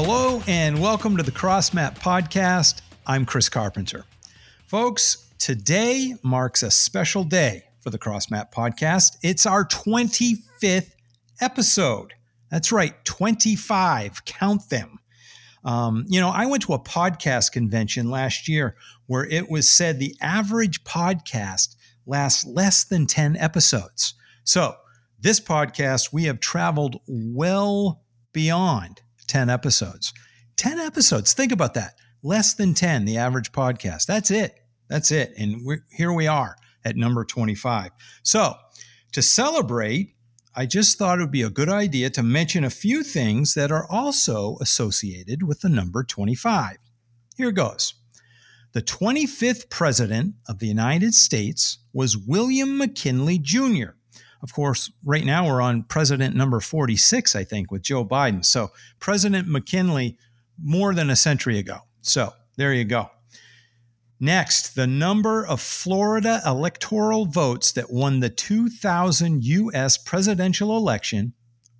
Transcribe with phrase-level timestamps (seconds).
[0.00, 2.82] Hello, and welcome to the CrossMap Podcast.
[3.04, 4.04] I'm Chris Carpenter.
[4.64, 9.16] Folks, today marks a special day for the CrossMap Podcast.
[9.24, 10.92] It's our 25th
[11.40, 12.14] episode.
[12.48, 14.24] That's right, 25.
[14.24, 15.00] Count them.
[15.64, 18.76] Um, you know, I went to a podcast convention last year
[19.08, 21.74] where it was said the average podcast
[22.06, 24.14] lasts less than 10 episodes.
[24.44, 24.76] So,
[25.18, 30.12] this podcast, we have traveled well beyond 10 episodes.
[30.56, 31.32] 10 episodes.
[31.32, 31.94] Think about that.
[32.22, 34.06] Less than 10, the average podcast.
[34.06, 34.58] That's it.
[34.88, 35.32] That's it.
[35.38, 37.92] And here we are at number 25.
[38.22, 38.54] So,
[39.12, 40.14] to celebrate,
[40.54, 43.70] I just thought it would be a good idea to mention a few things that
[43.70, 46.78] are also associated with the number 25.
[47.36, 47.94] Here goes.
[48.72, 53.92] The 25th president of the United States was William McKinley Jr.
[54.42, 58.44] Of course, right now we're on president number 46, I think, with Joe Biden.
[58.44, 60.16] So, President McKinley
[60.62, 61.78] more than a century ago.
[62.02, 63.10] So, there you go.
[64.20, 69.96] Next, the number of Florida electoral votes that won the 2000 U.S.
[69.96, 71.34] presidential election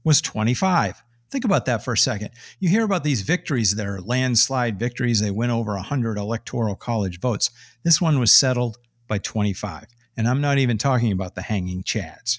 [0.04, 1.02] was 25.
[1.30, 2.30] Think about that for a second.
[2.58, 5.20] You hear about these victories that are landslide victories.
[5.20, 7.50] They win over 100 electoral college votes.
[7.82, 8.78] This one was settled
[9.08, 9.86] by 25.
[10.16, 12.38] And I'm not even talking about the hanging chads.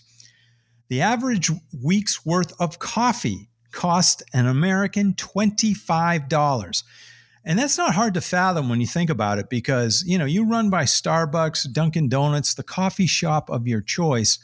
[0.89, 1.51] The average
[1.83, 6.83] week's worth of coffee cost an American $25.
[7.45, 10.49] And that's not hard to fathom when you think about it because, you know, you
[10.49, 14.39] run by Starbucks, Dunkin' Donuts, the coffee shop of your choice.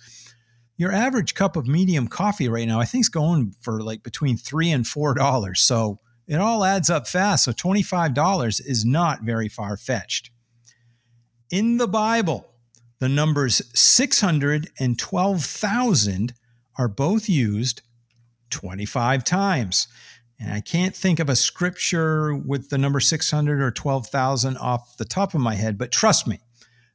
[0.78, 4.38] Your average cup of medium coffee right now, I think, is going for like between
[4.38, 5.62] three and four dollars.
[5.62, 7.46] So it all adds up fast.
[7.46, 10.32] So $25 is not very far fetched.
[11.50, 12.55] In the Bible,
[13.00, 16.34] the numbers 600 and 12,000
[16.78, 17.82] are both used
[18.50, 19.88] 25 times.
[20.40, 25.06] And I can't think of a scripture with the number 600 or 12,000 off the
[25.06, 26.40] top of my head, but trust me,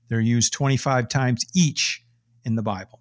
[0.08, 2.04] they're used 25 times each
[2.44, 3.00] in the Bible.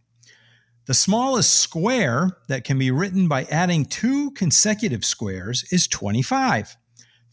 [0.85, 6.75] The smallest square that can be written by adding two consecutive squares is 25.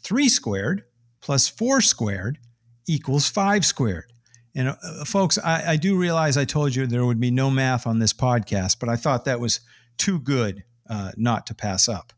[0.02, 0.84] 3 squared
[1.20, 2.38] plus 4 squared
[2.86, 4.12] equals 5 squared.
[4.56, 7.86] And uh, folks, I, I, do realize I told you there would be no math
[7.86, 9.60] on this podcast, but I thought that was
[9.98, 12.14] too good uh, not to pass up.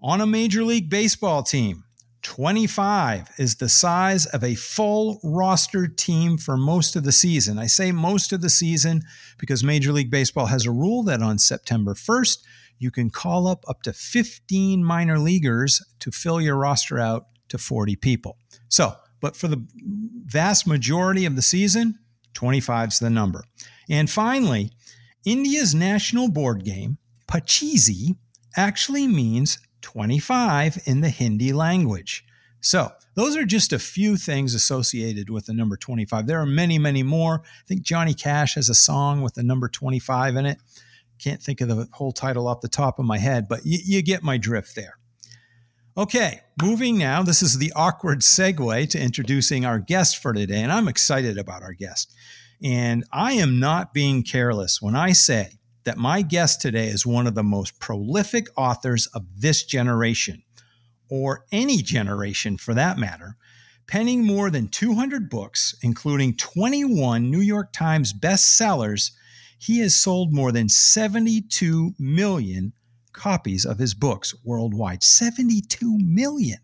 [0.00, 1.84] On a Major League Baseball team,
[2.22, 7.58] 25 is the size of a full roster team for most of the season.
[7.58, 9.02] I say most of the season
[9.38, 12.38] because Major League Baseball has a rule that on September 1st,
[12.78, 17.58] you can call up up to 15 minor leaguers to fill your roster out to
[17.58, 18.38] 40 people.
[18.68, 19.66] So, but for the
[20.24, 21.98] vast majority of the season,
[22.34, 23.44] 25 is the number.
[23.88, 24.72] And finally,
[25.24, 28.16] India's national board game, Pachisi,
[28.56, 32.24] actually means 25 in the Hindi language.
[32.60, 36.26] So, those are just a few things associated with the number 25.
[36.26, 37.42] There are many, many more.
[37.44, 40.58] I think Johnny Cash has a song with the number 25 in it.
[41.18, 44.02] Can't think of the whole title off the top of my head, but y- you
[44.02, 44.98] get my drift there.
[45.98, 47.22] Okay, moving now.
[47.22, 51.62] This is the awkward segue to introducing our guest for today, and I'm excited about
[51.62, 52.12] our guest.
[52.62, 55.52] And I am not being careless when I say
[55.84, 60.42] that my guest today is one of the most prolific authors of this generation,
[61.08, 63.38] or any generation for that matter,
[63.86, 69.12] penning more than 200 books, including 21 New York Times bestsellers.
[69.56, 72.74] He has sold more than 72 million
[73.16, 76.58] copies of his books worldwide 72 million.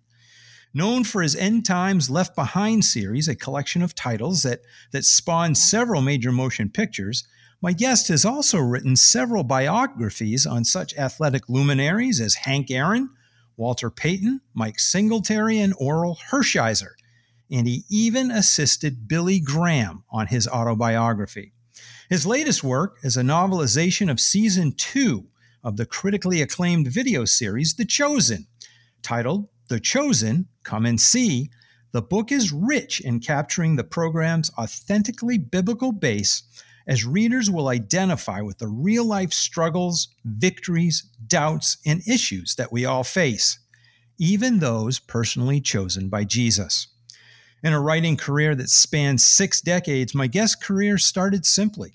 [0.75, 4.61] Known for his End Times Left Behind series, a collection of titles that,
[4.93, 7.27] that spawned several major motion pictures,
[7.61, 13.11] my guest has also written several biographies on such athletic luminaries as Hank Aaron,
[13.57, 16.93] Walter Payton, Mike Singletary, and Orel Hershiser.
[17.51, 21.53] And he even assisted Billy Graham on his autobiography.
[22.09, 25.29] His latest work is a novelization of season two
[25.63, 28.47] of the critically acclaimed video series, The Chosen.
[29.03, 31.51] Titled The Chosen Come and See,
[31.93, 36.43] the book is rich in capturing the program's authentically biblical base
[36.87, 42.85] as readers will identify with the real life struggles, victories, doubts, and issues that we
[42.85, 43.59] all face,
[44.19, 46.89] even those personally chosen by Jesus.
[47.63, 51.95] In a writing career that spans six decades, my guest career started simply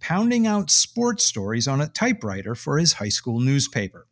[0.00, 4.06] pounding out sports stories on a typewriter for his high school newspaper.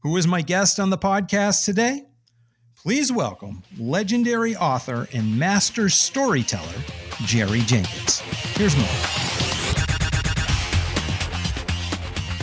[0.00, 2.04] Who is my guest on the podcast today?
[2.76, 6.82] Please welcome legendary author and master storyteller,
[7.24, 8.20] Jerry Jenkins.
[8.56, 8.86] Here's more.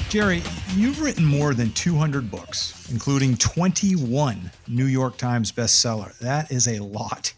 [0.10, 0.42] Jerry,
[0.78, 6.18] You've written more than 200 books, including 21 New York Times bestseller.
[6.20, 7.34] That is a lot.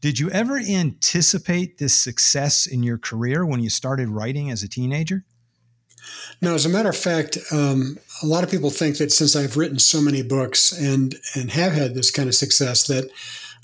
[0.00, 4.68] Did you ever anticipate this success in your career when you started writing as a
[4.68, 5.24] teenager?
[6.40, 9.56] No, as a matter of fact, um, a lot of people think that since I've
[9.56, 13.10] written so many books and and have had this kind of success, that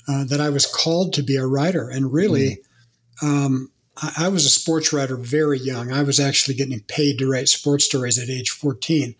[0.07, 1.89] uh, that I was called to be a writer.
[1.89, 2.59] And really,
[3.21, 3.45] mm.
[3.45, 5.91] um, I, I, was a sports writer very young.
[5.91, 9.15] I was actually getting paid to write sports stories at age 14.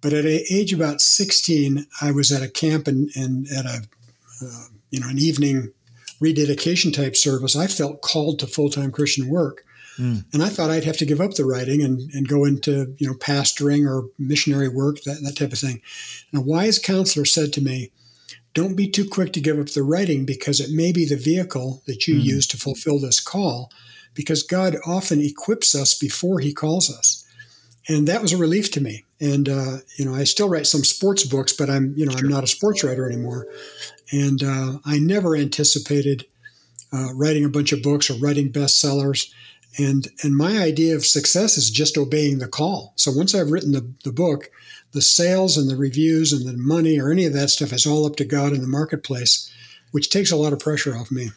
[0.00, 3.80] But at age about 16, I was at a camp and, and at a
[4.44, 5.72] uh, you know an evening
[6.20, 7.56] rededication type service.
[7.56, 9.64] I felt called to full time Christian work.
[9.98, 10.24] Mm.
[10.32, 13.06] And I thought I'd have to give up the writing and, and go into, you
[13.08, 15.80] know, pastoring or missionary work, that, that type of thing.
[16.32, 17.90] And a wise counselor said to me,
[18.54, 21.82] don't be too quick to give up the writing because it may be the vehicle
[21.86, 22.22] that you mm.
[22.22, 23.70] use to fulfill this call
[24.14, 27.17] because God often equips us before he calls us.
[27.88, 29.04] And that was a relief to me.
[29.18, 32.20] And, uh, you know, I still write some sports books, but I'm, you know, sure.
[32.20, 33.46] I'm not a sports writer anymore.
[34.12, 36.26] And uh, I never anticipated
[36.92, 39.32] uh, writing a bunch of books or writing bestsellers.
[39.78, 42.92] And and my idea of success is just obeying the call.
[42.96, 44.50] So once I've written the, the book,
[44.92, 48.06] the sales and the reviews and the money or any of that stuff is all
[48.06, 49.50] up to God in the marketplace,
[49.92, 51.30] which takes a lot of pressure off me.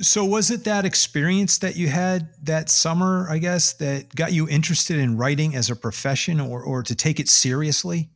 [0.00, 4.48] So was it that experience that you had that summer, I guess, that got you
[4.48, 8.08] interested in writing as a profession or or to take it seriously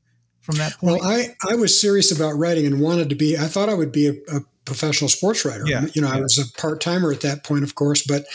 [0.47, 1.03] from that point?
[1.03, 3.93] Well, I, I was serious about writing and wanted to be I thought I would
[3.93, 5.65] be a, a professional sports writer.
[5.67, 6.17] Yeah, you know, yeah.
[6.17, 8.27] I was a part timer at that point, of course, but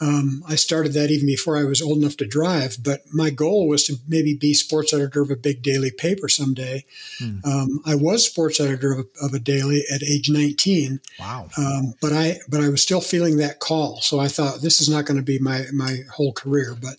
[0.00, 2.78] um, I started that even before I was old enough to drive.
[2.82, 6.84] But my goal was to maybe be sports editor of a big daily paper someday.
[7.18, 7.38] Hmm.
[7.44, 11.00] Um, I was sports editor of a, of a, daily at age 19.
[11.20, 11.48] Wow!
[11.56, 14.88] Um, but I but I was still feeling that call, so I thought this is
[14.88, 16.76] not going to be my my whole career.
[16.80, 16.96] But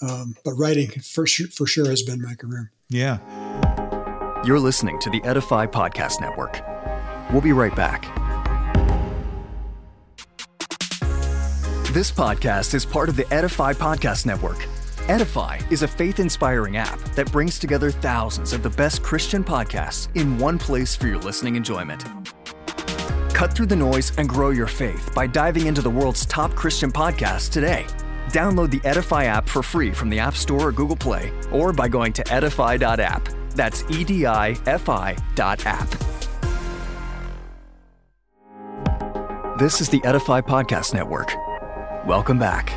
[0.00, 2.72] um, but writing for sure, for sure has been my career.
[2.88, 3.18] Yeah.
[4.44, 6.60] You're listening to the Edify Podcast Network.
[7.30, 8.02] We'll be right back.
[11.92, 14.66] This podcast is part of the Edify Podcast Network.
[15.06, 20.08] Edify is a faith inspiring app that brings together thousands of the best Christian podcasts
[20.16, 22.04] in one place for your listening enjoyment.
[23.32, 26.90] Cut through the noise and grow your faith by diving into the world's top Christian
[26.90, 27.86] podcasts today.
[28.30, 31.86] Download the Edify app for free from the App Store or Google Play, or by
[31.86, 33.41] going to edify.app.
[33.54, 35.88] That's E D I F I dot app.
[39.58, 41.32] This is the Edify Podcast Network.
[42.06, 42.72] Welcome back.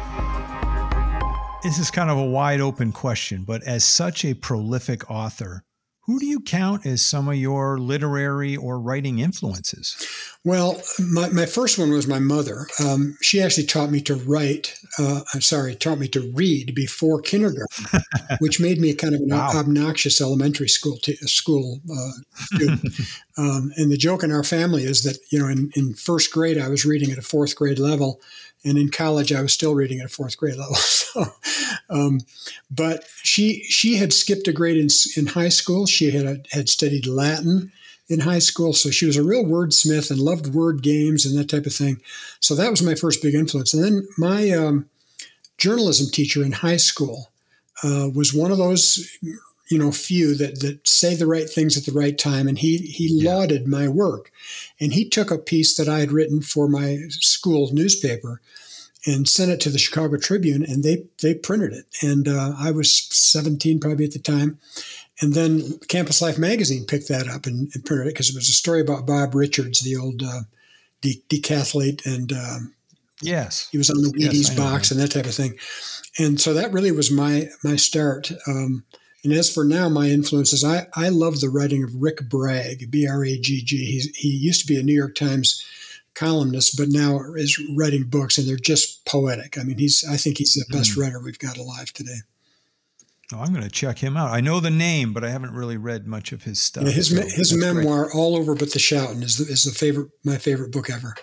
[1.63, 5.63] This is kind of a wide open question, but as such a prolific author,
[6.06, 9.96] who do you count as some of your literary or writing influences?
[10.44, 12.68] Well, my, my first one was my mother.
[12.84, 17.22] Um, she actually taught me to write, uh, I'm sorry, taught me to read before
[17.22, 17.86] kindergarten,
[18.40, 19.50] which made me kind of an wow.
[19.56, 22.86] obnoxious elementary school t- school uh, student.
[23.38, 26.60] um, and the joke in our family is that, you know, in, in first grade,
[26.60, 28.22] I was reading at a fourth grade level
[28.66, 30.76] and in college I was still reading at a fourth grade level.
[31.16, 31.34] So,
[31.90, 32.20] um,
[32.70, 35.86] but she she had skipped a grade in, in high school.
[35.86, 37.72] She had had studied Latin
[38.10, 41.48] in high school, so she was a real wordsmith and loved word games and that
[41.48, 42.02] type of thing.
[42.42, 43.74] So that was my first big influence.
[43.74, 44.90] And then my um,
[45.58, 47.32] journalism teacher in high school
[47.82, 49.10] uh, was one of those
[49.70, 52.78] you know few that that say the right things at the right time and he
[52.78, 53.34] he yeah.
[53.34, 54.32] lauded my work
[54.80, 58.42] and he took a piece that i had written for my school newspaper
[59.06, 61.86] and sent it to the chicago tribune and they they printed it.
[62.02, 64.60] And uh, i was 17 probably at the time.
[65.22, 68.50] And then campus life magazine picked that up and, and printed it because it was
[68.50, 70.42] a story about bob richards the old uh,
[71.02, 72.74] de- decathlete and um,
[73.22, 73.70] yes.
[73.72, 75.58] he was on the wheaties yes, box and that type of thing.
[76.18, 78.84] And so that really was my my start um,
[79.26, 83.08] and as for now, my influences, I, I love the writing of Rick Bragg, B
[83.08, 84.08] R A G G.
[84.16, 85.66] He used to be a New York Times
[86.15, 89.57] columnist, but now is writing books, and they're just poetic.
[89.57, 91.01] I mean, he's I think he's the best mm.
[91.01, 92.19] writer we've got alive today.
[93.34, 94.29] Oh, I'm going to check him out.
[94.31, 96.84] I know the name, but I haven't really read much of his stuff.
[96.86, 98.15] Yeah, his so his memoir, great.
[98.15, 101.15] All Over But the Shouting, is the, is the favorite my favorite book ever.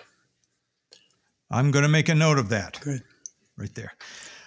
[1.49, 2.79] I'm going to make a note of that.
[2.81, 3.03] Good,
[3.57, 3.93] right there.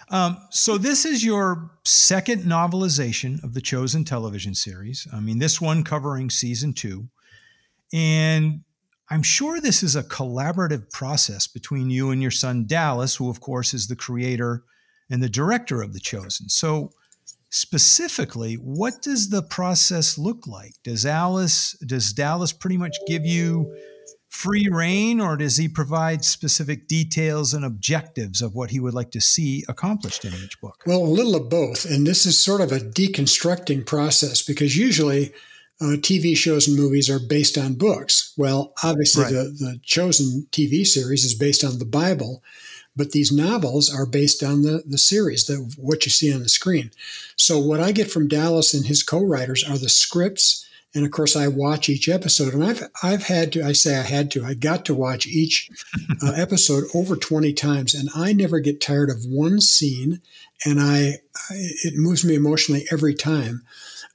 [0.09, 5.07] Um, so this is your second novelization of the Chosen television series.
[5.11, 7.09] I mean, this one covering season two,
[7.91, 8.61] and
[9.09, 13.39] I'm sure this is a collaborative process between you and your son Dallas, who of
[13.39, 14.63] course is the creator
[15.09, 16.49] and the director of the Chosen.
[16.49, 16.91] So
[17.49, 20.73] specifically, what does the process look like?
[20.83, 23.73] Does Alice, does Dallas pretty much give you
[24.29, 29.09] free reign, or does he provide specific details and objectives of what he would like
[29.11, 30.83] to see accomplished in each book?
[30.85, 31.85] Well, a little of both.
[31.85, 35.31] And this is sort of a deconstructing process because usually
[35.79, 38.33] uh, TV shows and movies are based on books.
[38.37, 39.33] Well, obviously, right.
[39.33, 42.43] the, the chosen TV series is based on the Bible,
[42.95, 46.49] but these novels are based on the, the series, the, what you see on the
[46.49, 46.91] screen.
[47.35, 51.11] So, what I get from Dallas and his co writers are the scripts and of
[51.11, 54.43] course I watch each episode and I've I've had to I say I had to
[54.43, 55.69] I got to watch each
[56.23, 60.21] uh, episode over 20 times and I never get tired of one scene
[60.65, 61.19] and I,
[61.49, 61.53] I
[61.83, 63.63] it moves me emotionally every time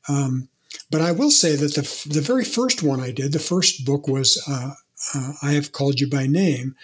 [0.09, 0.49] um,
[0.93, 4.07] but I will say that the the very first one I did the first book
[4.07, 4.75] was uh,
[5.15, 6.77] uh, I have called you by name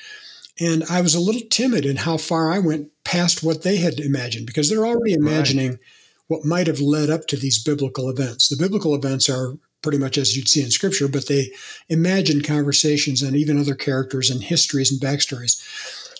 [0.59, 4.01] and I was a little timid in how far I went past what they had
[4.01, 5.81] imagined because they're already imagining right
[6.29, 8.49] what might have led up to these biblical events.
[8.49, 11.51] The biblical events are pretty much as you'd see in scripture, but they
[11.89, 15.61] imagined conversations and even other characters and histories and backstories.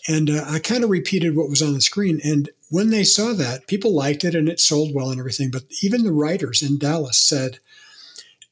[0.09, 2.21] And uh, I kind of repeated what was on the screen.
[2.25, 5.51] And when they saw that, people liked it and it sold well and everything.
[5.51, 7.59] But even the writers in Dallas said,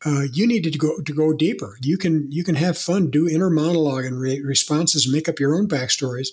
[0.07, 1.77] uh, "You needed to go to go deeper.
[1.83, 5.55] You can you can have fun, do inner monologue and re- responses, make up your
[5.55, 6.29] own backstories."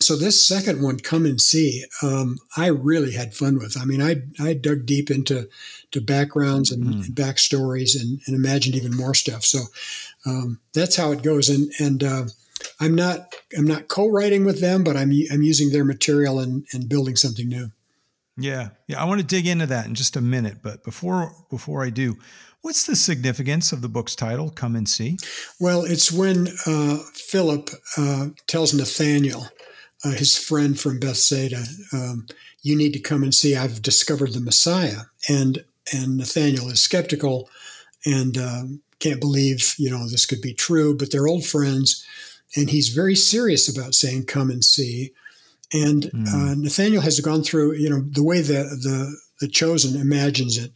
[0.00, 3.80] so this second one, come and see, um, I really had fun with.
[3.80, 5.48] I mean, I I dug deep into
[5.92, 7.06] to backgrounds and, mm.
[7.06, 9.44] and backstories and, and, imagined even more stuff.
[9.44, 9.60] So
[10.26, 11.48] um, that's how it goes.
[11.48, 12.24] And and uh,
[12.78, 16.88] I'm not I'm not co-writing with them, but I'm I'm using their material and, and
[16.88, 17.70] building something new.
[18.36, 19.00] Yeah, yeah.
[19.00, 22.16] I want to dig into that in just a minute, but before before I do,
[22.66, 25.18] what's the significance of the book's title, "Come and See"?
[25.60, 29.46] Well, it's when uh, Philip uh, tells Nathaniel
[30.04, 32.26] uh, his friend from Bethsaida, um,
[32.62, 33.54] "You need to come and see.
[33.54, 37.48] I've discovered the Messiah." And and Nathaniel is skeptical
[38.04, 40.96] and um, can't believe you know this could be true.
[40.96, 42.04] But they're old friends,
[42.56, 45.12] and he's very serious about saying, "Come and see."
[45.72, 46.28] And mm.
[46.28, 50.72] uh, Nathaniel has gone through you know the way the the the chosen imagines it.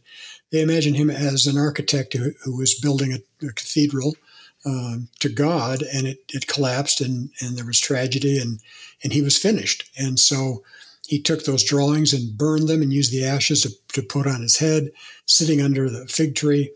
[0.51, 4.15] They imagine him as an architect who, who was building a, a cathedral
[4.65, 8.59] um, to God, and it, it collapsed, and, and there was tragedy, and
[9.03, 9.89] and he was finished.
[9.97, 10.63] And so
[11.07, 14.41] he took those drawings and burned them, and used the ashes to, to put on
[14.41, 14.91] his head,
[15.25, 16.71] sitting under the fig tree.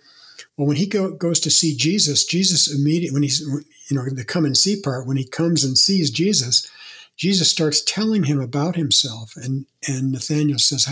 [0.58, 4.26] Well, when he go, goes to see Jesus, Jesus immediately when he's you know the
[4.26, 6.70] come and see part, when he comes and sees Jesus,
[7.18, 10.88] Jesus starts telling him about himself, and and Nathaniel says,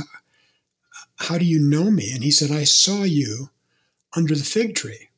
[1.24, 3.50] "How, do you know me?" And he said, "I saw you
[4.16, 5.10] under the fig tree."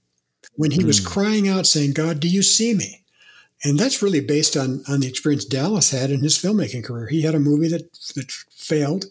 [0.55, 0.87] when he mm.
[0.87, 1.07] was hmm.
[1.07, 3.03] crying out saying, God, do you see me?
[3.63, 7.07] And that's really based on, on the experience Dallas had in his filmmaking career.
[7.07, 9.05] He had a movie that, that failed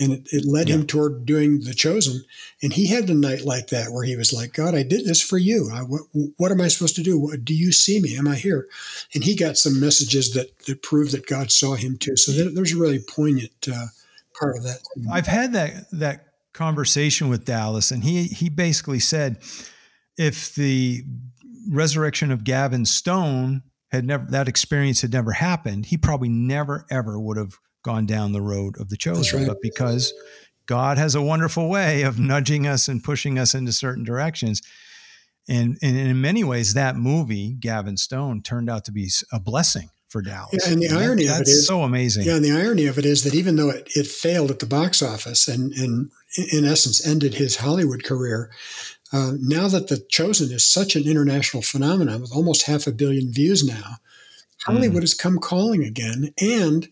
[0.00, 0.76] and it, it led yeah.
[0.76, 2.24] him toward doing The Chosen.
[2.62, 5.20] And he had a night like that where he was like, God, I did this
[5.20, 5.70] for you.
[5.72, 6.02] I, what,
[6.36, 7.18] what am I supposed to do?
[7.18, 8.16] What, do you see me?
[8.16, 8.68] Am I here?
[9.14, 12.16] And he got some messages that, that proved that God saw him too.
[12.16, 13.86] So there, there's a really poignant uh,
[14.38, 14.78] part of that.
[15.10, 19.38] I've had that, that conversation with Dallas and he, he basically said,
[20.16, 21.02] if the
[21.70, 27.18] resurrection of Gavin Stone had never that experience had never happened, he probably never ever
[27.18, 29.40] would have gone down the road of the chosen.
[29.40, 29.48] Right.
[29.48, 30.12] But because
[30.66, 34.62] God has a wonderful way of nudging us and pushing us into certain directions.
[35.48, 39.90] And, and in many ways, that movie, Gavin Stone, turned out to be a blessing
[40.12, 40.50] for Dallas.
[40.52, 42.24] Yeah, and the irony that, of it is so amazing.
[42.24, 44.66] Yeah, and the irony of it is that even though it, it failed at the
[44.66, 46.10] box office and, and
[46.52, 48.50] in essence ended his Hollywood career,
[49.12, 53.32] uh, now that The Chosen is such an international phenomenon with almost half a billion
[53.32, 53.96] views now,
[54.66, 55.02] Hollywood mm.
[55.02, 56.32] has come calling again.
[56.40, 56.88] And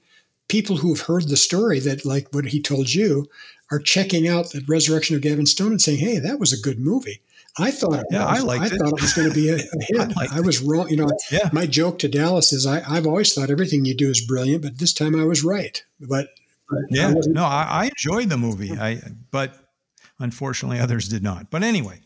[0.48, 3.26] people who've heard the story that, like what he told you,
[3.70, 6.80] are checking out the resurrection of Gavin Stone and saying, hey, that was a good
[6.80, 7.20] movie.
[7.60, 8.40] I thought it yeah, was.
[8.40, 8.78] I liked I it.
[8.78, 10.12] thought it was going to be a, a hit.
[10.16, 10.88] I, I, was wrong.
[10.88, 11.48] You know, yeah.
[11.52, 14.78] my joke to Dallas is I, have always thought everything you do is brilliant, but
[14.78, 15.82] this time I was right.
[16.00, 16.28] But,
[16.68, 18.72] but yeah, I no, I, I, enjoyed the movie.
[18.72, 19.00] I
[19.30, 19.54] but
[20.20, 21.50] Unfortunately, others did not.
[21.50, 22.00] But anyway,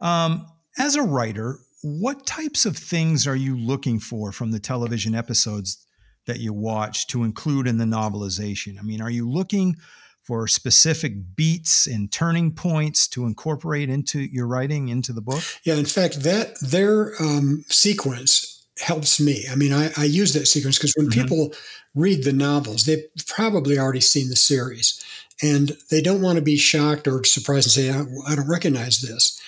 [0.00, 0.46] um,
[0.78, 5.84] as a writer, what types of things are you looking for from the television episodes
[6.26, 8.78] that you watch to include in the novelization?
[8.78, 9.76] I mean, are you looking
[10.26, 15.42] for specific beats and turning points to incorporate into your writing into the book?
[15.62, 19.44] Yeah, in fact, that their um, sequence helps me.
[19.50, 21.22] I mean, I, I use that sequence because when mm-hmm.
[21.22, 21.52] people
[21.94, 25.02] read the novels, they've probably already seen the series
[25.42, 29.00] and they don't want to be shocked or surprised and say, I, I don't recognize
[29.00, 29.40] this.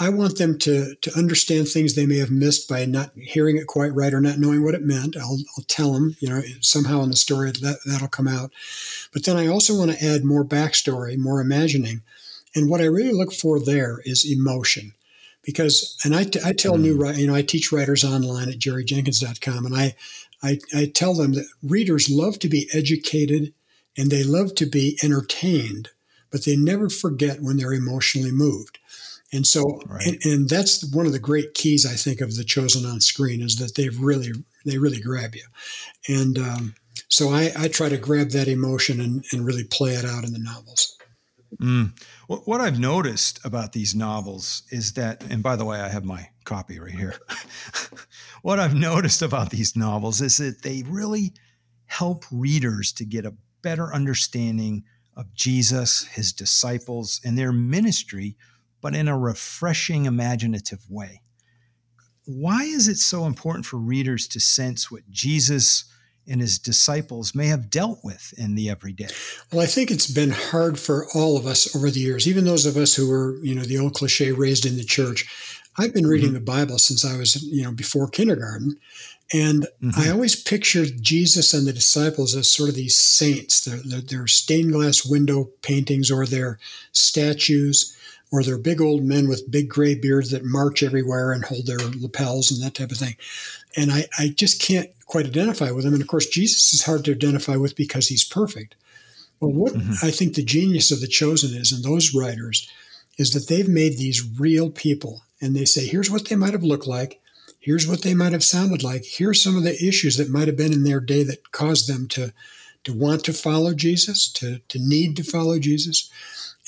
[0.00, 3.66] I want them to, to understand things they may have missed by not hearing it
[3.66, 5.14] quite right or not knowing what it meant.
[5.14, 8.50] I'll, I'll tell them, you know, somehow in the story that, that'll come out.
[9.12, 12.00] But then I also want to add more backstory, more imagining.
[12.54, 14.94] And what I really look for there is emotion
[15.42, 16.80] because and I, I tell mm.
[16.80, 19.94] new you know I teach writers online at jerryjenkins.com and I,
[20.42, 23.54] I I tell them that readers love to be educated
[23.96, 25.88] and they love to be entertained,
[26.30, 28.78] but they never forget when they're emotionally moved.
[29.32, 30.06] And so, right.
[30.06, 33.40] and, and, that's one of the great keys I think of the chosen on screen
[33.40, 34.32] is that they've really,
[34.66, 35.44] they really grab you.
[36.08, 36.74] And um,
[37.08, 40.32] so I, I, try to grab that emotion and, and, really play it out in
[40.32, 40.96] the novels.
[41.60, 41.92] Mm.
[42.26, 46.04] What, what I've noticed about these novels is that, and by the way, I have
[46.04, 47.14] my copy right here.
[48.42, 51.32] what I've noticed about these novels is that they really
[51.86, 54.84] help readers to get a better understanding
[55.16, 58.36] of Jesus, his disciples, and their ministry
[58.80, 61.22] but in a refreshing, imaginative way.
[62.24, 65.84] Why is it so important for readers to sense what Jesus
[66.26, 69.08] and his disciples may have dealt with in the everyday?
[69.52, 72.66] Well, I think it's been hard for all of us over the years, even those
[72.66, 75.28] of us who were, you know, the old cliche raised in the church.
[75.78, 76.34] I've been reading mm-hmm.
[76.34, 78.78] the Bible since I was, you know, before kindergarten.
[79.32, 80.00] And mm-hmm.
[80.00, 83.64] I always pictured Jesus and the disciples as sort of these saints.
[83.64, 86.58] They're, they're, they're stained glass window paintings or they're
[86.92, 87.96] statues
[88.32, 91.78] or they're big old men with big gray beards that march everywhere and hold their
[91.78, 93.16] lapels and that type of thing.
[93.76, 95.94] And I, I just can't quite identify with them.
[95.94, 98.76] And of course, Jesus is hard to identify with because he's perfect.
[99.40, 100.06] Well, what mm-hmm.
[100.06, 102.70] I think the genius of the chosen is, and those writers,
[103.18, 106.62] is that they've made these real people and they say, here's what they might have
[106.62, 107.20] looked like.
[107.58, 109.04] Here's what they might have sounded like.
[109.04, 112.08] Here's some of the issues that might have been in their day that caused them
[112.08, 112.32] to,
[112.84, 116.10] to want to follow Jesus, to, to need to follow Jesus.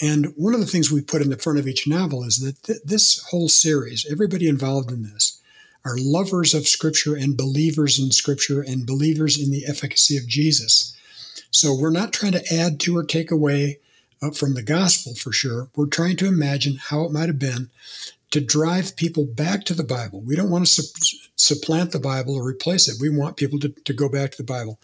[0.03, 2.61] And one of the things we put in the front of each novel is that
[2.65, 5.41] th- this whole series, everybody involved in this,
[5.85, 10.95] are lovers of Scripture and believers in Scripture and believers in the efficacy of Jesus.
[11.53, 13.79] So we're not trying to add to or take away
[14.21, 15.69] uh, from the gospel for sure.
[15.77, 17.71] We're trying to imagine how it might have been
[18.33, 20.21] to drive people back to the Bible.
[20.23, 23.01] We don't want to su- supplant the Bible or replace it.
[23.01, 24.81] We want people to, to go back to the Bible.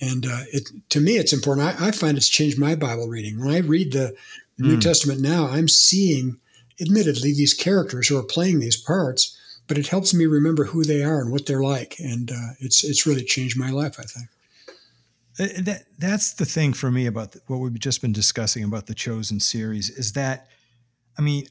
[0.00, 1.80] And uh, it, to me, it's important.
[1.80, 3.38] I, I, find it's changed my Bible reading.
[3.38, 4.16] When I read the
[4.58, 4.68] the mm.
[4.70, 6.38] New Testament now, I'm seeing,
[6.80, 11.02] admittedly, these characters who are playing these parts, but it helps me remember who they
[11.02, 13.96] are and what they're like, and uh, it's it's really changed my life.
[13.98, 14.28] I think.
[15.40, 18.86] Uh, that that's the thing for me about the, what we've just been discussing about
[18.86, 20.48] the chosen series is that,
[21.16, 21.46] I mean,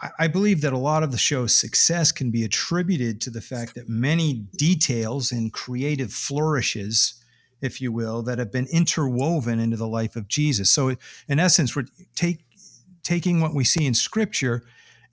[0.00, 3.40] I, I believe that a lot of the show's success can be attributed to the
[3.40, 7.22] fact that many details and creative flourishes
[7.62, 10.70] if you will, that have been interwoven into the life of Jesus.
[10.70, 10.96] So,
[11.28, 12.44] in essence, we're take,
[13.02, 14.62] taking what we see in scripture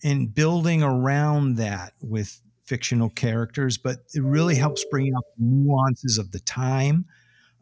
[0.04, 6.18] and building around that with fictional characters, but it really helps bring out the nuances
[6.18, 7.06] of the time,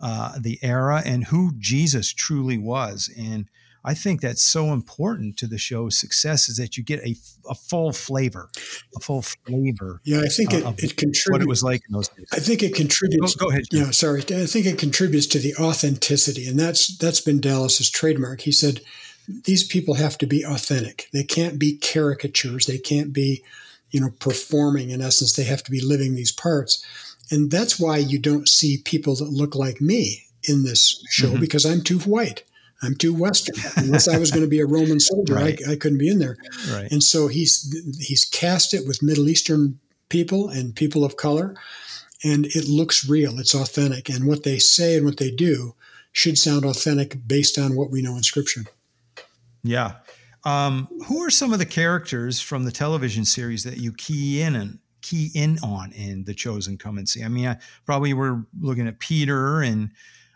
[0.01, 3.09] uh, the era, and who Jesus truly was.
[3.17, 3.49] And
[3.85, 7.15] I think that's so important to the show's success is that you get a,
[7.49, 8.49] a full flavor,
[8.95, 10.01] a full flavor.
[10.03, 11.29] Yeah, I think it, it contributes.
[11.29, 12.27] What it was like in those days.
[12.33, 13.35] I think it contributes.
[13.35, 13.63] Go, go ahead.
[13.71, 14.23] Yeah, sorry.
[14.23, 18.41] I think it contributes to the authenticity, and that's that's been Dallas's trademark.
[18.41, 18.81] He said
[19.27, 21.09] these people have to be authentic.
[21.11, 22.65] They can't be caricatures.
[22.65, 23.43] They can't be,
[23.91, 24.89] you know, performing.
[24.89, 26.83] In essence, they have to be living these parts,
[27.29, 31.39] and that's why you don't see people that look like me in this show mm-hmm.
[31.39, 32.43] because I'm too white.
[32.81, 33.55] I'm too Western.
[33.75, 35.59] Unless I was going to be a Roman soldier, right.
[35.67, 36.37] I, I, couldn't be in there.
[36.71, 36.91] Right.
[36.91, 41.55] And so he's he's cast it with Middle Eastern people and people of color,
[42.23, 43.39] and it looks real.
[43.39, 45.73] It's authentic, and what they say and what they do
[46.11, 48.65] should sound authentic based on what we know in Scripture.
[49.67, 49.95] Yeah.
[50.43, 54.55] Um, who are some of the characters from the television series that you key in
[54.55, 57.23] and key in on in the Chosen Come and See?
[57.23, 59.91] I mean, I probably we're looking at Peter and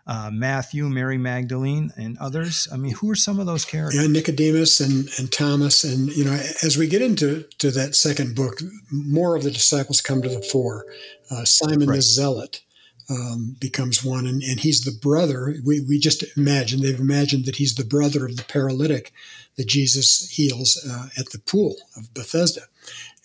[0.06, 2.68] uh, Matthew, Mary Magdalene, and others.
[2.72, 4.02] I mean, who are some of those characters?
[4.02, 5.84] Yeah, Nicodemus and, and Thomas.
[5.84, 10.00] And, you know, as we get into to that second book, more of the disciples
[10.00, 10.86] come to the fore.
[11.30, 11.96] Uh, Simon right.
[11.96, 12.62] the Zealot
[13.10, 15.54] um, becomes one, and, and he's the brother.
[15.64, 19.12] We, we just imagine, they've imagined that he's the brother of the paralytic
[19.56, 22.62] that Jesus heals uh, at the pool of Bethesda.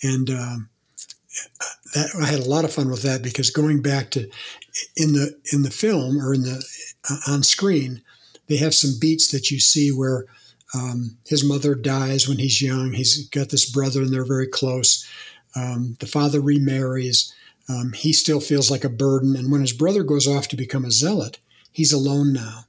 [0.03, 0.69] And, um,
[1.93, 4.29] that I had a lot of fun with that because going back to
[4.95, 6.63] in the in the film or in the
[7.09, 8.01] uh, on screen,
[8.47, 10.25] they have some beats that you see where
[10.73, 12.93] um, his mother dies when he's young.
[12.93, 15.07] He's got this brother and they're very close.
[15.55, 17.33] Um, the father remarries.
[17.69, 20.85] Um, he still feels like a burden, and when his brother goes off to become
[20.85, 21.39] a zealot,
[21.71, 22.65] he's alone now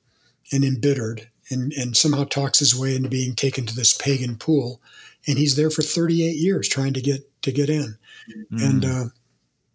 [0.53, 4.81] and embittered, and and somehow talks his way into being taken to this pagan pool,
[5.27, 7.97] and he's there for 38 years trying to get to get in.
[8.53, 8.69] Mm.
[8.69, 9.05] And uh,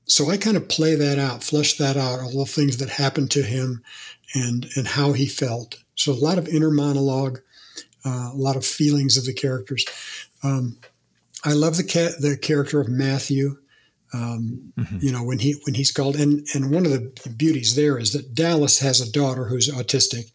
[0.05, 3.31] so I kind of play that out, flesh that out, all the things that happened
[3.31, 3.83] to him
[4.33, 5.81] and, and how he felt.
[5.95, 7.39] So a lot of inner monologue,
[8.05, 9.85] uh, a lot of feelings of the characters.
[10.43, 10.77] Um,
[11.45, 13.57] I love the ca- the character of Matthew.
[14.13, 14.97] Um, mm-hmm.
[14.99, 18.13] You know when he when he's called, and and one of the beauties there is
[18.13, 20.31] that Dallas has a daughter who's autistic,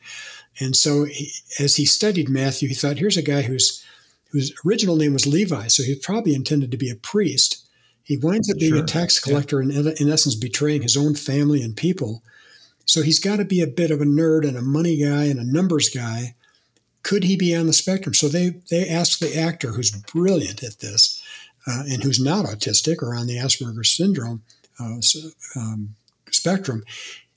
[0.59, 3.85] and so he, as he studied Matthew, he thought, here's a guy whose
[4.31, 7.65] whose original name was Levi, so he probably intended to be a priest.
[8.03, 8.83] He winds up being sure.
[8.83, 9.79] a tax collector yeah.
[9.79, 12.23] and in essence betraying his own family and people.
[12.87, 15.39] So he's got to be a bit of a nerd and a money guy and
[15.39, 16.35] a numbers guy.
[17.03, 18.15] Could he be on the spectrum?
[18.15, 21.18] So they they asked the actor who's brilliant at this
[21.69, 24.43] uh, and who's not autistic or on the Asperger's syndrome
[24.81, 25.01] uh,
[25.57, 25.95] um,
[26.31, 26.85] spectrum.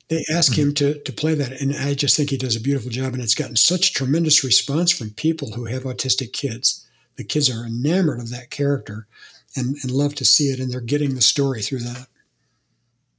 [0.09, 2.91] They ask him to to play that, and I just think he does a beautiful
[2.91, 3.13] job.
[3.13, 6.85] And it's gotten such tremendous response from people who have autistic kids.
[7.15, 9.07] The kids are enamored of that character,
[9.55, 12.07] and and love to see it, and they're getting the story through that.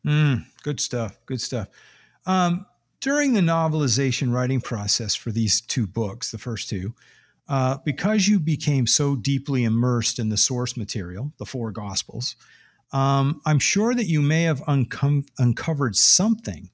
[0.07, 1.18] Mm, good stuff.
[1.27, 1.68] Good stuff.
[2.27, 2.66] Um,
[3.01, 6.94] during the novelization writing process for these two books, the first two,
[7.48, 12.37] uh, because you became so deeply immersed in the source material, the four Gospels,
[12.92, 16.70] um, I'm sure that you may have uncom- uncovered something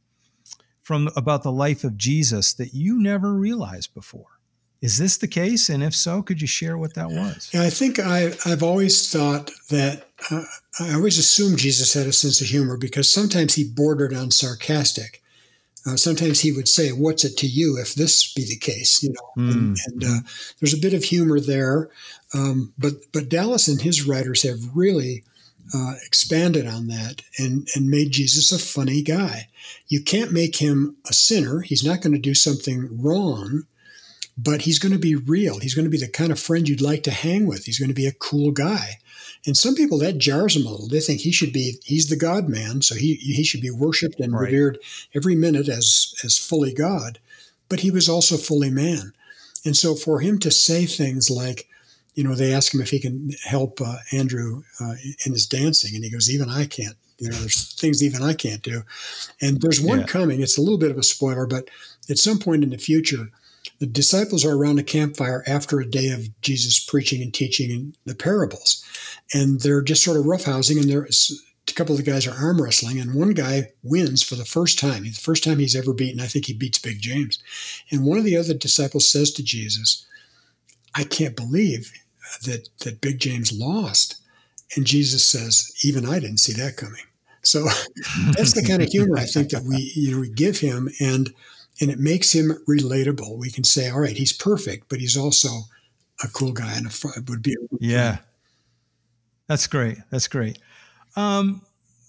[0.83, 4.39] from about the life of Jesus that you never realized before.
[4.81, 5.69] Is this the case?
[5.69, 7.51] And if so, could you share what that was?
[7.53, 10.45] Yeah, I think I, have always thought that uh,
[10.79, 15.23] I always assumed Jesus had a sense of humor because sometimes he bordered on sarcastic.
[15.89, 19.11] Uh, sometimes he would say, "What's it to you if this be the case?" You
[19.11, 19.53] know, mm.
[19.53, 20.19] and, and uh,
[20.61, 21.89] there's a bit of humor there.
[22.35, 25.25] Um, but but Dallas and his writers have really
[25.75, 29.49] uh, expanded on that and, and made Jesus a funny guy.
[29.89, 31.61] You can't make him a sinner.
[31.61, 33.65] He's not going to do something wrong,
[34.41, 35.59] but he's going to be real.
[35.59, 37.65] He's going to be the kind of friend you'd like to hang with.
[37.65, 38.99] He's going to be a cool guy.
[39.45, 40.89] And some people that jars them a little.
[40.89, 44.21] They think he should be he's the God man, so he he should be worshipped
[44.21, 44.43] and right.
[44.43, 44.79] revered
[45.15, 47.19] every minute as as fully God.
[47.69, 49.13] But he was also fully man.
[49.65, 51.69] And so for him to say things like,
[52.15, 54.95] you know, they ask him if he can help uh, Andrew uh,
[55.27, 58.33] in his dancing, and he goes, "Even I can't." You know, there's things even I
[58.33, 58.83] can't do.
[59.41, 60.07] And there's one yeah.
[60.07, 60.41] coming.
[60.41, 61.69] It's a little bit of a spoiler, but
[62.09, 63.31] at some point in the future,
[63.79, 67.95] the disciples are around a campfire after a day of Jesus preaching and teaching in
[68.05, 68.85] the parables,
[69.33, 72.61] and they're just sort of roughhousing, and there's a couple of the guys are arm
[72.61, 75.05] wrestling, and one guy wins for the first time.
[75.05, 76.21] The first time he's ever beaten.
[76.21, 77.39] I think he beats Big James.
[77.91, 80.07] And one of the other disciples says to Jesus,
[80.95, 81.93] I can't believe
[82.45, 84.17] that that Big James lost.
[84.77, 87.03] And Jesus says, even I didn't see that coming.
[87.43, 87.65] So
[88.33, 91.33] that's the kind of humor I think that we you know we give him, and
[91.81, 93.39] and it makes him relatable.
[93.39, 95.49] We can say, all right, he's perfect, but he's also
[96.23, 97.53] a cool guy and a would be.
[97.53, 98.27] A yeah, friend.
[99.47, 99.99] that's great.
[100.11, 100.59] That's great.
[101.17, 101.63] Um,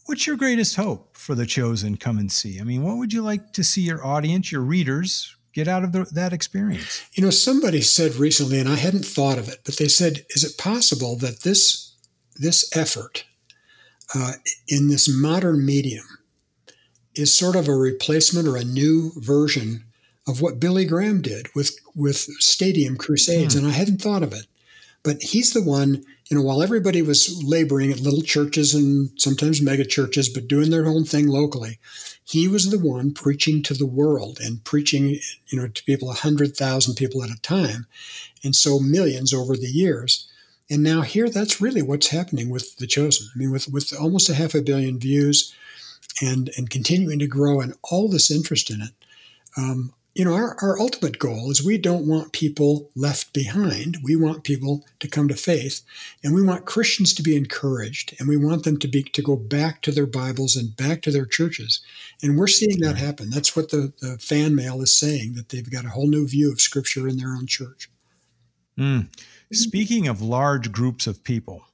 [0.05, 1.97] what's your greatest hope for the chosen?
[1.97, 2.59] Come and see.
[2.59, 5.91] I mean, what would you like to see your audience, your readers, get out of
[5.91, 7.03] the, that experience?
[7.13, 10.43] You know, somebody said recently, and I hadn't thought of it, but they said, "Is
[10.43, 11.95] it possible that this
[12.35, 13.25] this effort
[14.15, 14.33] uh,
[14.67, 16.05] in this modern medium
[17.19, 19.83] is sort of a replacement or a new version
[20.27, 23.59] of what Billy Graham did with with Stadium Crusades?" Hmm.
[23.59, 24.47] And I hadn't thought of it,
[25.03, 26.03] but he's the one.
[26.29, 30.69] You know, while everybody was laboring at little churches and sometimes mega churches, but doing
[30.69, 31.79] their own thing locally,
[32.29, 36.93] he was the one preaching to the world and preaching, you know, to people, 100,000
[36.93, 37.87] people at a time.
[38.43, 40.27] And so millions over the years.
[40.69, 43.27] And now here, that's really what's happening with The Chosen.
[43.33, 45.51] I mean, with, with almost a half a billion views
[46.21, 48.91] and, and continuing to grow and all this interest in it,
[49.57, 53.99] um, you know, our, our ultimate goal is we don't want people left behind.
[54.03, 55.81] We want people to come to faith,
[56.23, 59.37] and we want Christians to be encouraged, and we want them to be to go
[59.37, 61.79] back to their Bibles and back to their churches.
[62.21, 63.29] And we're seeing that happen.
[63.29, 66.51] That's what the, the fan mail is saying that they've got a whole new view
[66.51, 67.89] of Scripture in their own church.
[68.77, 69.07] Mm.
[69.53, 71.65] Speaking of large groups of people,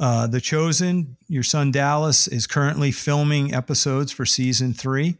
[0.00, 5.18] uh, The Chosen, your son Dallas is currently filming episodes for season three.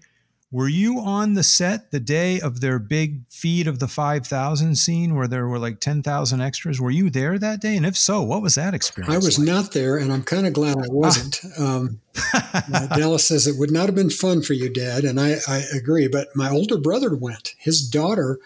[0.53, 5.15] Were you on the set the day of their big feed of the 5,000 scene
[5.15, 6.81] where there were like 10,000 extras?
[6.81, 7.77] Were you there that day?
[7.77, 9.15] And if so, what was that experience?
[9.15, 9.47] I was like?
[9.47, 11.41] not there, and I'm kind of glad I wasn't.
[11.57, 12.01] um,
[12.35, 15.63] uh, Dallas says it would not have been fun for you, Dad, and I, I
[15.73, 16.09] agree.
[16.09, 17.55] But my older brother went.
[17.59, 18.41] His daughter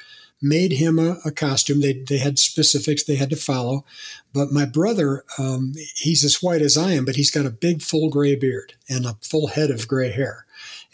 [0.44, 1.80] made him a, a, costume.
[1.80, 3.85] They, they had specifics they had to follow.
[4.33, 7.80] But my brother, um, he's as white as I am, but he's got a big
[7.80, 10.44] full gray beard and a full head of gray hair.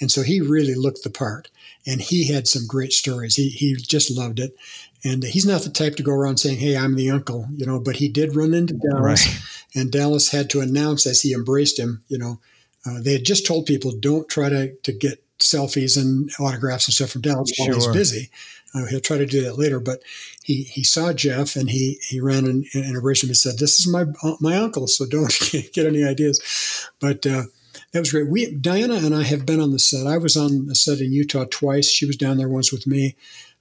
[0.00, 1.48] And so he really looked the part.
[1.86, 3.36] And he had some great stories.
[3.36, 4.54] He, he just loved it.
[5.02, 7.80] And he's not the type to go around saying, Hey, I'm the uncle, you know,
[7.80, 9.26] but he did run into Dallas.
[9.26, 9.42] Right.
[9.74, 12.38] And Dallas had to announce as he embraced him, you know,
[12.86, 16.94] uh, they had just told people don't try to, to get selfies and autographs and
[16.94, 18.30] stuff from Dallas while he's busy.
[18.74, 20.02] Uh, he'll try to do that later, but
[20.44, 23.88] he, he saw Jeff and he, he ran an, an integration and said, "This is
[23.88, 24.04] my
[24.40, 25.36] my uncle, so don't
[25.72, 27.44] get any ideas." But uh,
[27.92, 28.28] that was great.
[28.28, 30.06] We Dianna and I have been on the set.
[30.06, 31.90] I was on the set in Utah twice.
[31.90, 33.16] She was down there once with me.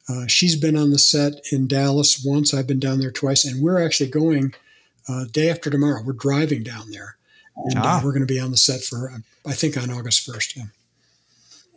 [0.08, 2.54] Uh, she's been on the set in Dallas once.
[2.54, 4.54] I've been down there twice, and we're actually going
[5.08, 6.02] uh, day after tomorrow.
[6.04, 7.17] We're driving down there,
[7.56, 8.02] and uh, ah.
[8.04, 9.12] we're going to be on the set for
[9.45, 10.56] I think on August first.
[10.56, 10.65] Yeah.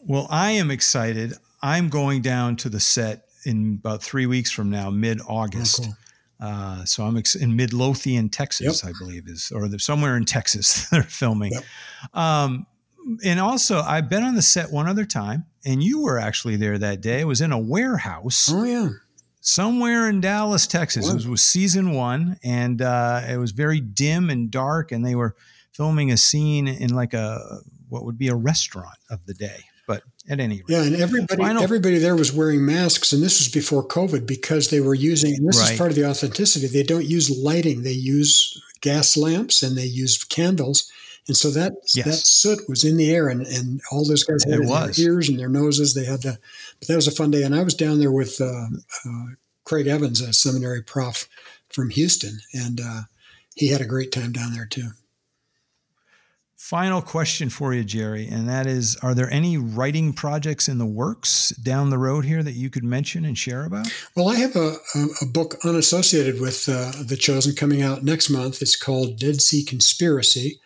[0.07, 1.35] Well, I am excited.
[1.63, 5.81] I'm going down to the set in about three weeks from now, mid August.
[5.81, 5.95] Oh, cool.
[6.43, 8.93] Uh, so I'm ex- in Midlothian, Texas, yep.
[8.93, 11.53] I believe is, or somewhere in Texas they're filming.
[11.53, 11.65] Yep.
[12.15, 12.67] Um,
[13.25, 16.79] and also, I've been on the set one other time, and you were actually there
[16.79, 17.21] that day.
[17.21, 18.51] It was in a warehouse.
[18.53, 18.89] Oh yeah,
[19.41, 21.07] somewhere in Dallas, Texas.
[21.07, 21.13] What?
[21.13, 25.15] It was, was, season one, and uh, it was very dim and dark, and they
[25.15, 25.37] were
[25.73, 29.65] filming a scene in like a what would be a restaurant of the day.
[30.29, 33.87] At any rate, yeah, and everybody everybody there was wearing masks, and this was before
[33.87, 35.35] COVID because they were using.
[35.35, 35.73] And this right.
[35.73, 36.69] is part of the authenticity.
[36.69, 40.91] They don't use lighting; they use gas lamps and they use candles.
[41.29, 42.05] And so that yes.
[42.05, 45.29] that soot was in the air, and, and all those guys had it their ears
[45.29, 45.95] and their noses.
[45.95, 46.39] They had to,
[46.81, 47.45] but that was a fun day.
[47.45, 48.67] And I was down there with uh,
[49.07, 49.25] uh,
[49.65, 51.29] Craig Evans, a seminary prof
[51.69, 53.03] from Houston, and uh,
[53.55, 54.91] he had a great time down there too.
[56.63, 60.87] Final question for you, Jerry, and that is Are there any writing projects in the
[60.87, 63.93] works down the road here that you could mention and share about?
[64.15, 68.31] Well, I have a, a, a book unassociated with uh, The Chosen coming out next
[68.31, 68.63] month.
[68.63, 70.61] It's called Dead Sea Conspiracy,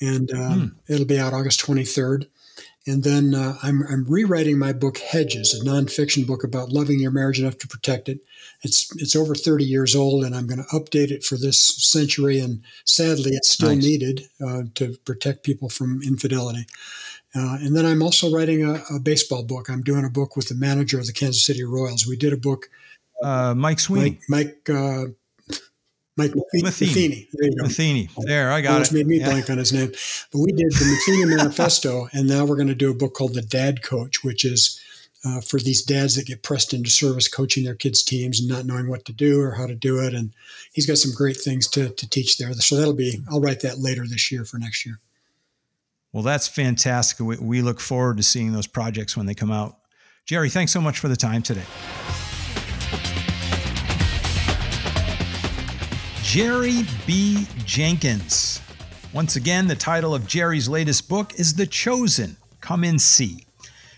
[0.00, 0.92] and um, hmm.
[0.92, 2.26] it'll be out August 23rd.
[2.86, 7.10] And then uh, I'm, I'm, rewriting my book Hedges, a nonfiction book about loving your
[7.10, 8.18] marriage enough to protect it.
[8.62, 12.40] It's it's over 30 years old, and I'm going to update it for this century.
[12.40, 13.82] And sadly, it's still nice.
[13.82, 16.66] needed uh, to protect people from infidelity.
[17.34, 19.68] Uh, and then I'm also writing a, a, baseball book.
[19.68, 22.06] I'm doing a book with the manager of the Kansas City Royals.
[22.06, 22.68] We did a book.
[23.22, 24.20] Uh, Mike Sweeney.
[24.28, 25.04] Mike, Mike uh,
[26.16, 27.28] Mike Matheny.
[27.32, 27.64] There you go.
[27.64, 28.08] Matheny.
[28.18, 28.94] There, I got Almost it.
[28.94, 29.30] made me yeah.
[29.30, 29.90] blank on his name.
[30.32, 33.34] But we did the Matheny Manifesto, and now we're going to do a book called
[33.34, 34.80] The Dad Coach, which is
[35.24, 38.66] uh, for these dads that get pressed into service coaching their kids' teams and not
[38.66, 40.14] knowing what to do or how to do it.
[40.14, 40.32] And
[40.72, 42.52] he's got some great things to, to teach there.
[42.54, 45.00] So that'll be, I'll write that later this year for next year.
[46.12, 47.18] Well, that's fantastic.
[47.20, 49.78] We, we look forward to seeing those projects when they come out.
[50.26, 51.64] Jerry, thanks so much for the time today.
[56.24, 57.46] Jerry B.
[57.64, 58.60] Jenkins.
[59.12, 63.46] Once again, the title of Jerry's latest book is The Chosen Come and See.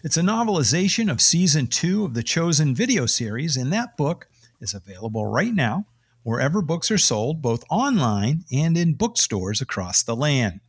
[0.02, 4.28] It's a novelization of season two of the Chosen video series, and that book
[4.60, 5.86] is available right now
[6.24, 10.60] wherever books are sold, both online and in bookstores across the land.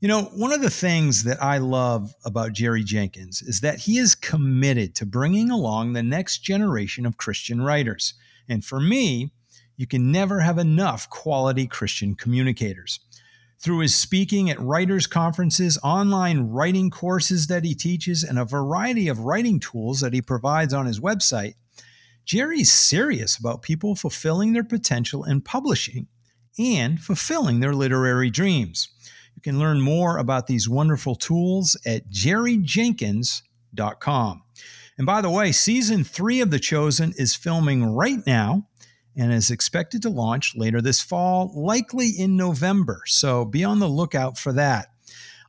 [0.00, 3.98] You know, one of the things that I love about Jerry Jenkins is that he
[3.98, 8.14] is committed to bringing along the next generation of Christian writers.
[8.48, 9.32] And for me,
[9.80, 13.00] you can never have enough quality Christian communicators.
[13.58, 19.08] Through his speaking at writers' conferences, online writing courses that he teaches, and a variety
[19.08, 21.54] of writing tools that he provides on his website,
[22.26, 26.08] Jerry's serious about people fulfilling their potential in publishing
[26.58, 28.90] and fulfilling their literary dreams.
[29.34, 34.42] You can learn more about these wonderful tools at jerryjenkins.com.
[34.98, 38.66] And by the way, season three of The Chosen is filming right now
[39.16, 43.02] and is expected to launch later this fall, likely in November.
[43.06, 44.88] So be on the lookout for that.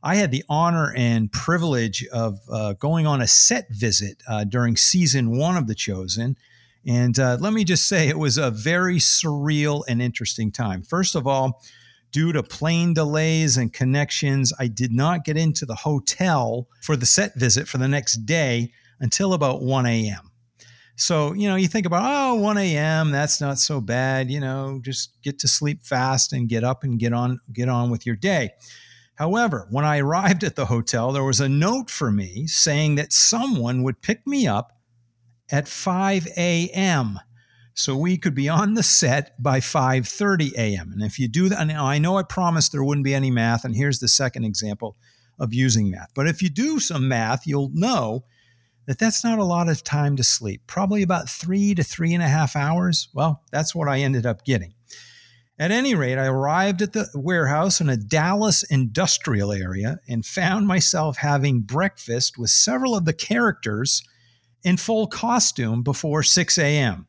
[0.02, 4.76] I had the honor and privilege of uh, going on a set visit uh, during
[4.76, 6.36] season one of The Chosen.
[6.84, 10.82] And uh, let me just say, it was a very surreal and interesting time.
[10.82, 11.62] First of all,
[12.10, 17.06] due to plane delays and connections, I did not get into the hotel for the
[17.06, 20.31] set visit for the next day until about 1 a.m.
[21.02, 24.30] So, you know, you think about, oh, 1 a.m., that's not so bad.
[24.30, 27.90] You know, just get to sleep fast and get up and get on, get on
[27.90, 28.50] with your day.
[29.16, 33.12] However, when I arrived at the hotel, there was a note for me saying that
[33.12, 34.78] someone would pick me up
[35.50, 37.18] at 5 a.m.
[37.74, 40.92] So we could be on the set by 5:30 a.m.
[40.92, 43.64] And if you do that, and I know I promised there wouldn't be any math,
[43.64, 44.96] and here's the second example
[45.38, 46.10] of using math.
[46.14, 48.24] But if you do some math, you'll know
[48.86, 52.22] that that's not a lot of time to sleep, probably about three to three and
[52.22, 53.08] a half hours.
[53.14, 54.74] Well, that's what I ended up getting.
[55.58, 60.66] At any rate, I arrived at the warehouse in a Dallas industrial area and found
[60.66, 64.02] myself having breakfast with several of the characters
[64.64, 67.06] in full costume before 6 a.m.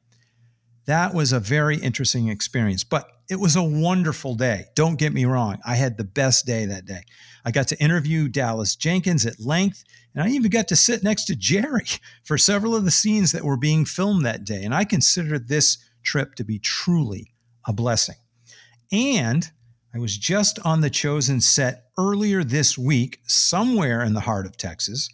[0.85, 2.83] that was a very interesting experience.
[2.83, 4.65] But it was a wonderful day.
[4.75, 5.57] Don't get me wrong.
[5.65, 7.03] I had the best day that day.
[7.45, 11.25] I got to interview Dallas Jenkins at length, and I even got to sit next
[11.25, 11.85] to Jerry
[12.23, 14.63] for several of the scenes that were being filmed that day.
[14.63, 17.33] And I consider this trip to be truly
[17.65, 18.17] a blessing.
[18.91, 19.49] And
[19.95, 24.57] I was just on the chosen set earlier this week, somewhere in the heart of
[24.57, 25.09] Texas.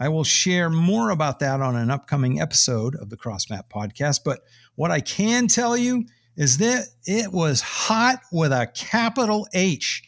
[0.00, 4.20] I will share more about that on an upcoming episode of the CrossMap podcast.
[4.24, 4.40] But
[4.74, 10.02] what I can tell you is that it was hot with a capital H.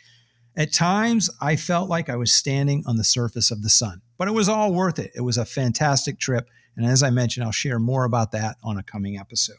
[0.57, 4.29] At times, I felt like I was standing on the surface of the sun, but
[4.29, 5.13] it was all worth it.
[5.15, 6.49] It was a fantastic trip.
[6.75, 9.57] And as I mentioned, I'll share more about that on a coming episode.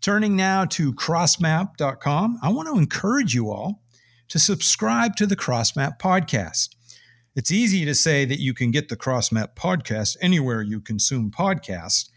[0.00, 3.82] Turning now to crossmap.com, I want to encourage you all
[4.28, 6.75] to subscribe to the Crossmap podcast.
[7.36, 12.08] It's easy to say that you can get the Crossmap podcast anywhere you consume podcasts,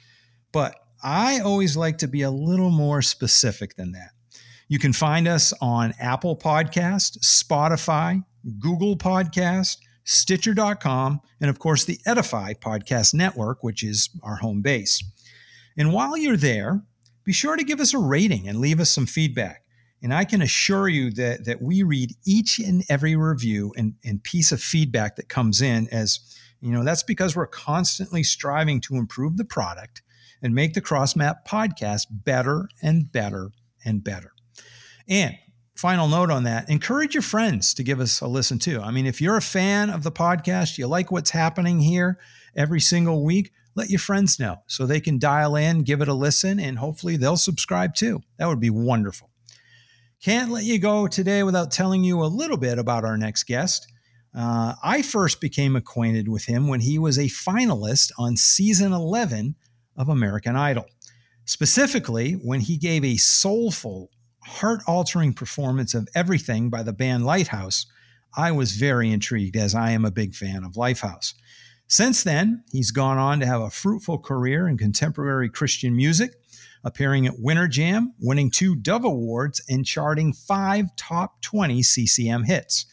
[0.53, 4.11] but I always like to be a little more specific than that.
[4.69, 8.23] You can find us on Apple Podcast, Spotify,
[8.59, 15.03] Google Podcast, Stitcher.com, and of course the Edify Podcast Network, which is our home base.
[15.77, 16.81] And while you're there,
[17.25, 19.65] be sure to give us a rating and leave us some feedback.
[20.01, 24.23] And I can assure you that, that we read each and every review and, and
[24.23, 26.19] piece of feedback that comes in as,
[26.61, 30.01] you know, that's because we're constantly striving to improve the product
[30.41, 33.51] and make the CrossMap podcast better and better
[33.83, 34.31] and better.
[35.07, 35.35] And
[35.75, 38.81] final note on that encourage your friends to give us a listen too.
[38.81, 42.19] I mean, if you're a fan of the podcast, you like what's happening here
[42.55, 46.13] every single week, let your friends know so they can dial in, give it a
[46.13, 48.21] listen, and hopefully they'll subscribe too.
[48.37, 49.28] That would be wonderful.
[50.21, 53.87] Can't let you go today without telling you a little bit about our next guest.
[54.35, 59.55] Uh, I first became acquainted with him when he was a finalist on season 11
[59.95, 60.85] of American Idol.
[61.45, 64.09] Specifically, when he gave a soulful,
[64.43, 67.85] heart altering performance of Everything by the band Lifehouse,
[68.35, 71.33] I was very intrigued as I am a big fan of Lifehouse.
[71.87, 76.33] Since then, he's gone on to have a fruitful career in contemporary Christian music,
[76.83, 82.85] appearing at Winter Jam, winning two Dove Awards, and charting five top 20 CCM hits.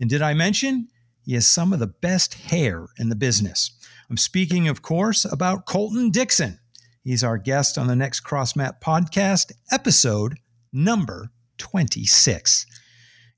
[0.00, 0.88] And did I mention
[1.24, 3.70] he has some of the best hair in the business?
[4.10, 6.58] I'm speaking, of course, about Colton Dixon.
[7.02, 10.38] He's our guest on the next CrossMap podcast, episode
[10.72, 12.66] number 26.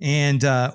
[0.01, 0.73] And uh,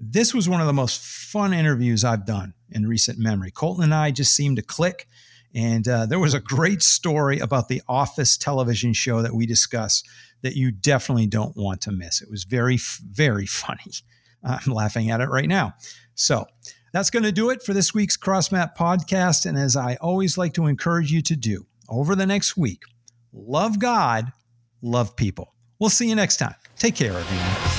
[0.00, 3.50] this was one of the most fun interviews I've done in recent memory.
[3.50, 5.08] Colton and I just seemed to click.
[5.54, 10.02] And uh, there was a great story about the Office television show that we discuss
[10.42, 12.20] that you definitely don't want to miss.
[12.20, 13.92] It was very, very funny.
[14.42, 15.74] I'm laughing at it right now.
[16.14, 16.46] So
[16.92, 19.44] that's going to do it for this week's CrossMap podcast.
[19.46, 22.82] And as I always like to encourage you to do over the next week,
[23.32, 24.32] love God,
[24.82, 25.54] love people.
[25.78, 26.54] We'll see you next time.
[26.78, 27.75] Take care, everyone.